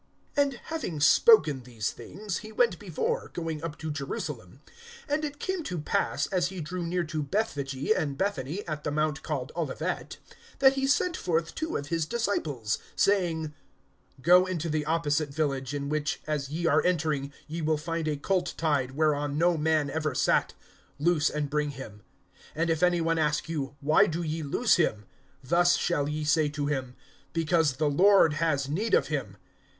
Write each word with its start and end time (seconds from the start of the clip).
(28)And 0.35 0.53
having 0.63 0.99
spoken 0.99 1.61
these 1.61 1.91
things, 1.91 2.39
he 2.39 2.51
went 2.51 2.79
before, 2.79 3.29
going 3.35 3.63
up 3.63 3.77
to 3.77 3.91
Jerusalem. 3.91 4.61
(29)And 5.07 5.23
it 5.23 5.37
came 5.37 5.61
to 5.65 5.77
pass, 5.77 6.25
as 6.25 6.47
he 6.47 6.59
drew 6.59 6.81
near 6.87 7.03
to 7.03 7.21
Bethphage 7.21 7.75
and 7.95 8.17
Bethany, 8.17 8.67
at 8.67 8.83
the 8.83 8.89
mount 8.89 9.21
called 9.21 9.51
Olivet, 9.55 10.17
that 10.57 10.73
he 10.73 10.87
sent 10.87 11.15
forth 11.15 11.53
two 11.53 11.77
of 11.77 11.89
his 11.89 12.07
disciples, 12.07 12.79
(30)saying: 12.97 13.53
Go 14.23 14.47
into 14.47 14.69
the 14.69 14.85
opposite 14.87 15.31
village, 15.31 15.71
in 15.71 15.87
which 15.87 16.19
as 16.25 16.49
ye 16.49 16.65
are 16.65 16.83
entering 16.83 17.31
ye 17.47 17.61
will 17.61 17.77
find 17.77 18.07
a 18.07 18.17
colt 18.17 18.55
tied, 18.57 18.93
whereon 18.93 19.37
no 19.37 19.55
man 19.55 19.87
ever 19.91 20.15
sat; 20.15 20.55
loose 20.97 21.29
and 21.29 21.47
bring 21.51 21.69
him. 21.69 22.01
(31)And 22.57 22.69
if 22.69 22.81
any 22.81 23.01
one 23.01 23.19
ask 23.19 23.47
you, 23.47 23.75
why 23.81 24.07
do 24.07 24.23
ye 24.23 24.41
loose 24.41 24.77
him? 24.77 25.05
thus 25.43 25.75
shall 25.77 26.09
ye 26.09 26.23
say 26.23 26.49
to 26.49 26.65
him: 26.65 26.95
Because 27.33 27.73
the 27.73 27.87
Lord 27.87 28.33
has 28.33 28.67
need 28.67 28.95
of 28.95 29.09
him. 29.09 29.37